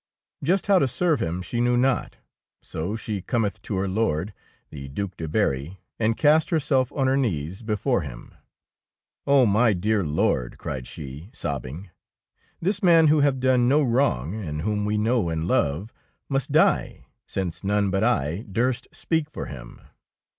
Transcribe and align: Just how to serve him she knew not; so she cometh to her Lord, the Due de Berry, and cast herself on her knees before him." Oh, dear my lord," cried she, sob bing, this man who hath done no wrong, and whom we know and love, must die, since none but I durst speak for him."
Just 0.43 0.65
how 0.65 0.79
to 0.79 0.87
serve 0.87 1.21
him 1.21 1.43
she 1.43 1.61
knew 1.61 1.77
not; 1.77 2.15
so 2.63 2.95
she 2.95 3.21
cometh 3.21 3.61
to 3.61 3.75
her 3.75 3.87
Lord, 3.87 4.33
the 4.71 4.87
Due 4.87 5.11
de 5.15 5.27
Berry, 5.27 5.79
and 5.99 6.17
cast 6.17 6.49
herself 6.49 6.91
on 6.93 7.05
her 7.05 7.15
knees 7.15 7.61
before 7.61 8.01
him." 8.01 8.33
Oh, 9.27 9.45
dear 9.75 10.01
my 10.01 10.09
lord," 10.09 10.57
cried 10.57 10.87
she, 10.87 11.29
sob 11.33 11.61
bing, 11.61 11.91
this 12.59 12.81
man 12.81 13.09
who 13.09 13.19
hath 13.19 13.39
done 13.39 13.67
no 13.67 13.83
wrong, 13.83 14.33
and 14.33 14.63
whom 14.63 14.85
we 14.85 14.97
know 14.97 15.29
and 15.29 15.45
love, 15.47 15.93
must 16.27 16.51
die, 16.51 17.05
since 17.27 17.63
none 17.63 17.91
but 17.91 18.03
I 18.03 18.43
durst 18.51 18.87
speak 18.91 19.29
for 19.29 19.45
him." 19.45 19.81